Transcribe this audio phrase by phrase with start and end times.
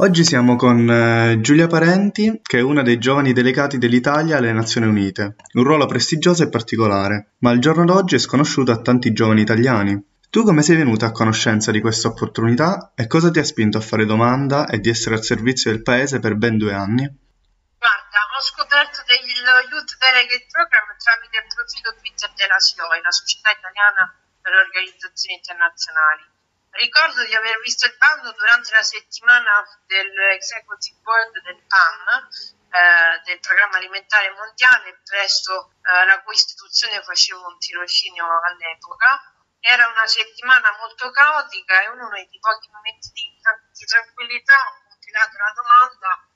[0.00, 4.86] Oggi siamo con eh, Giulia Parenti, che è una dei giovani delegati dell'Italia alle Nazioni
[4.86, 9.40] Unite, un ruolo prestigioso e particolare, ma al giorno d'oggi è sconosciuto a tanti giovani
[9.40, 9.98] italiani.
[10.30, 13.80] Tu come sei venuta a conoscenza di questa opportunità e cosa ti ha spinto a
[13.80, 17.02] fare domanda e di essere al servizio del paese per ben due anni?
[17.02, 23.50] Guarda, ho scoperto del Youth Delegate Program tramite il profilo Twitter della SIOI, la Società
[23.50, 26.37] Italiana per le Organizzazioni Internazionali.
[26.70, 32.28] Ricordo di aver visto il bando durante la settimana dell'Executive Board del PAM,
[32.70, 39.34] eh, del Programma Alimentare Mondiale, presso eh, la cui istituzione facevo un tirocinio all'epoca.
[39.60, 43.36] Era una settimana molto caotica e uno dei pochi momenti di,
[43.72, 46.28] di tranquillità ho compilato la domanda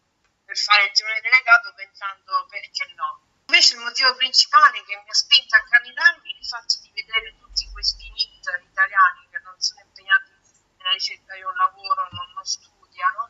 [0.44, 3.20] per fare il giovane delegato pensando perché no.
[3.46, 7.36] Invece il motivo principale che mi ha spinto a candidarmi è il fatto di vedere
[7.38, 10.32] tutti questi NIT italiani che non sono impegnati
[10.92, 13.22] nella ricerca di un lavoro, non, non studiano,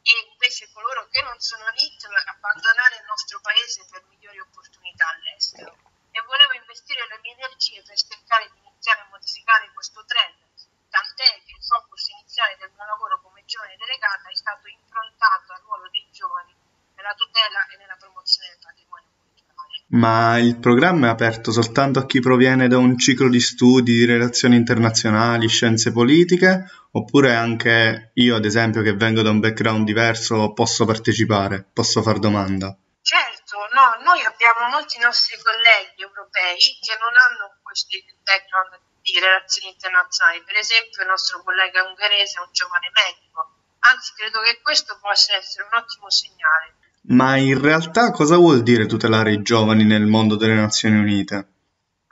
[0.00, 5.76] e invece coloro che non sono NIT abbandonare il nostro paese per migliori opportunità all'estero.
[6.10, 10.40] E volevo investire le mie energie per cercare di iniziare a modificare questo trend,
[10.88, 15.60] tant'è che il focus iniziale del mio lavoro come giovane delegata è stato improntato al
[15.60, 16.56] ruolo dei giovani
[16.96, 19.76] nella tutela e nella promozione del patrimonio culturale.
[19.92, 24.04] Ma il programma è aperto soltanto a chi proviene da un ciclo di studi di
[24.04, 30.52] relazioni internazionali, scienze politiche, oppure anche io, ad esempio, che vengo da un background diverso,
[30.52, 32.76] posso partecipare, posso far domanda?
[33.02, 39.72] Certo, no, noi abbiamo molti nostri colleghi europei che non hanno questo background di relazioni
[39.72, 40.42] internazionali.
[40.44, 43.40] Per esempio, il nostro collega ungherese è un giovane medico.
[43.80, 46.76] Anzi, credo che questo possa essere un ottimo segnale.
[47.08, 51.34] Ma in realtà cosa vuol dire tutelare i giovani nel mondo delle Nazioni Unite?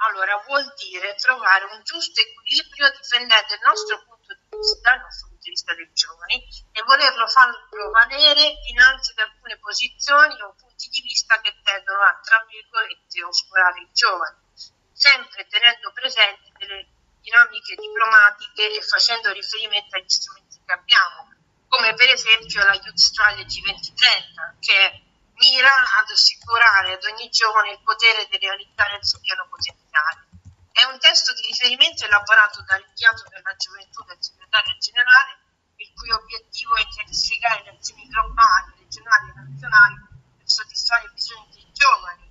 [0.09, 4.18] Allora, vuol dire trovare un giusto equilibrio difendendo il nostro punto
[4.59, 6.43] vista, nostro punto di vista dei giovani,
[6.73, 12.19] e volerlo farlo valere dinanzi ad alcune posizioni o punti di vista che tendono a,
[12.23, 14.37] tra virgolette, oscurare i giovani,
[14.93, 16.87] sempre tenendo presenti delle
[17.21, 21.29] dinamiche diplomatiche e facendo riferimento agli strumenti che abbiamo,
[21.69, 25.03] come per esempio la Youth Strategy 2030, che
[25.39, 29.88] mira ad assicurare ad ogni giovane il potere di realizzare il suo pieno potenziale.
[30.79, 35.39] È un testo di riferimento elaborato dall'inviato per la gioventù del segretario generale,
[35.75, 39.97] il cui obiettivo è intensificare le azioni globali, regionali e nazionali
[40.39, 42.31] per soddisfare i bisogni dei giovani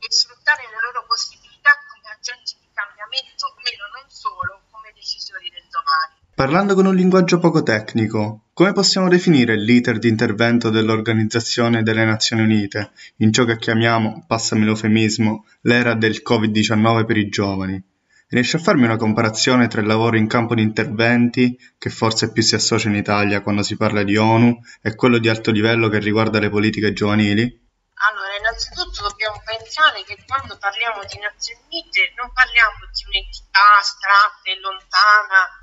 [0.00, 5.66] e sfruttare le loro possibilità come agenti di cambiamento, meno non solo come decisori del
[5.68, 6.27] domani.
[6.38, 12.42] Parlando con un linguaggio poco tecnico, come possiamo definire l'iter di intervento dell'Organizzazione delle Nazioni
[12.42, 17.82] Unite in ciò che chiamiamo, passami l'eufemismo, l'era del Covid-19 per i giovani?
[18.28, 22.44] Riesci a farmi una comparazione tra il lavoro in campo di interventi, che forse più
[22.44, 25.98] si associa in Italia quando si parla di ONU, e quello di alto livello che
[25.98, 27.66] riguarda le politiche giovanili?
[27.98, 34.46] Allora, innanzitutto dobbiamo pensare che quando parliamo di Nazioni Unite non parliamo di un'entità astratta
[34.46, 35.57] e lontana,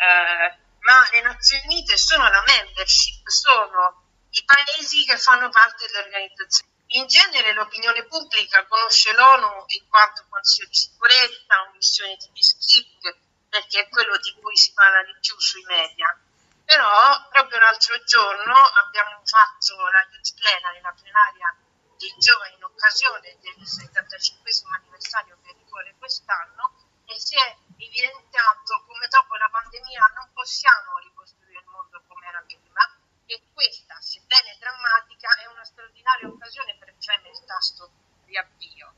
[0.00, 6.68] eh, ma le Nazioni Unite sono la membership, sono i paesi che fanno parte dell'organizzazione.
[6.92, 13.16] In genere l'opinione pubblica conosce l'ONU in quanto Consiglio di sicurezza, una missione di peacekeeping,
[13.48, 16.18] perché è quello di cui si parla di più sui media.
[16.64, 21.56] Però proprio l'altro giorno abbiamo fatto la Youth Plenary, la plenaria
[21.98, 26.79] dei giovani in occasione del 75 anniversario che ricorre quest'anno
[27.18, 32.82] si è evidenziato come dopo la pandemia non possiamo ricostruire il mondo come era prima
[33.26, 37.90] e questa, sebbene drammatica, è una straordinaria occasione per premere il tasto
[38.26, 38.94] riavvio.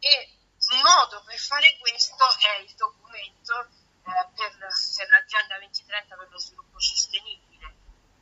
[0.00, 0.36] E
[0.72, 3.68] un modo per fare questo è il documento
[4.04, 7.74] eh, per, per l'Agenda 2030 per lo sviluppo sostenibile.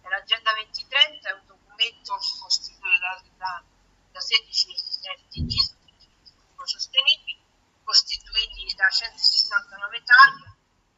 [0.02, 3.62] E L'Agenda 2030 è un documento costituito da, da,
[4.10, 5.76] da 16 SDGs,
[6.22, 7.40] sviluppo sostenibile,
[7.84, 10.44] costituiti da 169 tagli,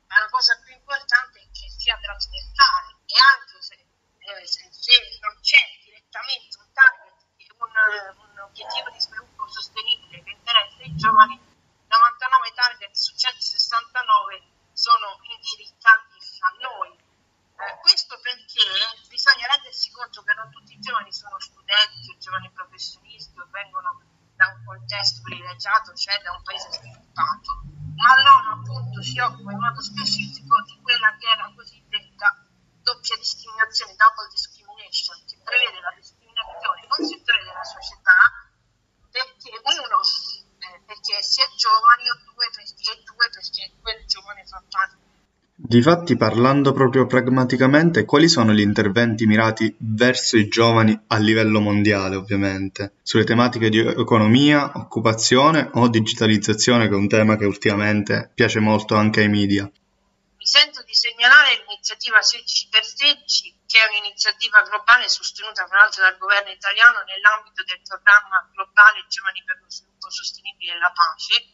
[0.09, 5.19] ma la cosa più importante è che sia trasversale e anche se, eh, se, se
[5.21, 7.14] non c'è direttamente un target,
[7.61, 7.71] un,
[8.25, 14.11] un obiettivo di sviluppo sostenibile che interessa i giovani, 99 target su 169
[20.91, 24.03] giovani sono studenti o giovani professionisti o vengono
[24.35, 25.21] da un contesto
[25.61, 27.51] privilegiato, cioè da un paese sviluppato,
[28.01, 32.49] ma l'ONU appunto si occupa in modo specifico di quella che è la cosiddetta
[32.81, 38.49] doppia discriminazione, double discrimination, che prevede la discriminazione in un settore della società
[39.11, 40.01] perché uno
[40.61, 44.89] eh, perché si è giovani o due perché, due perché quel giovane fa parte
[45.70, 52.17] Difatti, parlando proprio pragmaticamente, quali sono gli interventi mirati verso i giovani a livello mondiale,
[52.17, 58.58] ovviamente, sulle tematiche di economia, occupazione o digitalizzazione, che è un tema che ultimamente piace
[58.58, 59.62] molto anche ai media?
[59.62, 66.50] Mi sento di segnalare l'iniziativa 16x16, che è un'iniziativa globale sostenuta tra l'altro dal governo
[66.50, 71.46] italiano nell'ambito del programma globale Giovani per lo sviluppo sostenibile e la pace,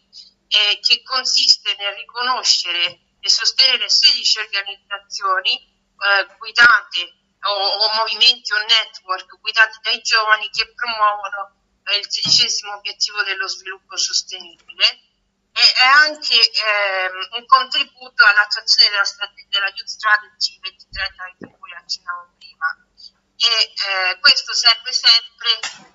[0.49, 7.03] eh, che consiste nel riconoscere e sostenere 16 organizzazioni eh, guidate
[7.43, 13.49] o, o, movimenti o network guidati dai giovani che promuovono eh, il sedicesimo obiettivo dello
[13.49, 15.03] sviluppo sostenibile.
[15.57, 22.35] E è anche ehm, un contributo all'attuazione della, della Youth Strategy 2030 di cui accennavo
[22.39, 22.77] prima.
[23.39, 25.51] E eh, questo serve sempre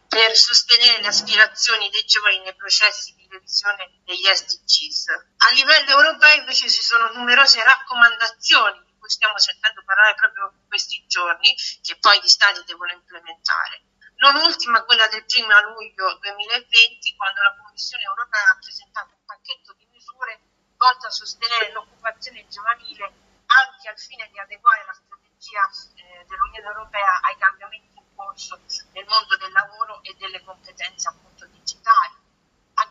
[0.07, 5.07] per sostenere le aspirazioni dei giovani nei processi di revisione degli SDGs.
[5.47, 10.67] A livello europeo invece ci sono numerose raccomandazioni di cui stiamo sentendo parlare proprio in
[10.67, 13.87] questi giorni, che poi gli Stati devono implementare.
[14.17, 19.73] Non ultima quella del 1 luglio 2020, quando la Commissione europea ha presentato un pacchetto
[19.73, 20.41] di misure
[20.77, 23.05] volte a sostenere l'occupazione giovanile
[23.45, 25.61] anche al fine di adeguare la strategia
[25.95, 28.59] eh, dell'Unione Europea ai cambiamenti in corso
[28.93, 31.20] nel mondo del lavoro e delle competenze.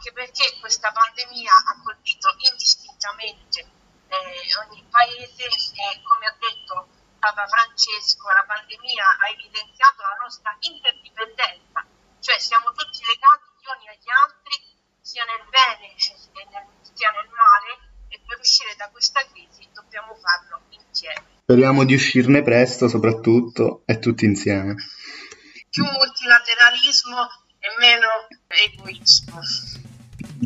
[0.00, 3.61] Anche perché questa pandemia ha colpito indistintamente
[4.08, 6.88] eh, ogni paese e come ha detto
[7.20, 11.85] Papa Francesco, la pandemia ha evidenziato la nostra interdipendenza,
[12.17, 14.56] cioè siamo tutti legati gli uni agli altri,
[15.05, 21.44] sia nel bene sia nel male, e per uscire da questa crisi dobbiamo farlo insieme.
[21.44, 24.81] Speriamo di uscirne presto soprattutto e tutti insieme.
[25.69, 27.20] Più multilateralismo
[27.61, 28.08] e meno
[28.49, 29.41] egoismo.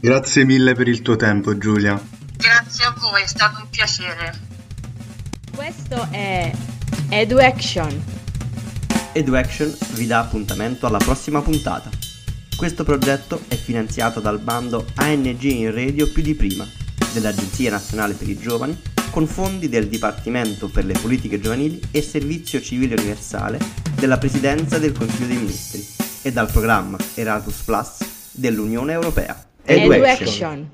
[0.05, 1.99] Grazie mille per il tuo tempo Giulia.
[2.37, 4.39] Grazie a voi, è stato un piacere.
[5.57, 6.53] Questo è
[7.09, 8.05] EduAction.
[9.15, 11.89] EduAction vi dà appuntamento alla prossima puntata.
[12.55, 16.69] Questo progetto è finanziato dal bando ANG in Radio più di prima
[17.15, 18.79] dell'Agenzia Nazionale per i Giovani
[19.09, 23.59] con fondi del Dipartimento per le Politiche Giovanili e Servizio Civile Universale
[23.95, 25.83] della Presidenza del Consiglio dei Ministri
[26.21, 27.91] e dal programma Erasmus Plus
[28.33, 29.53] dell'Unione Europea.
[29.67, 30.71] EduAction.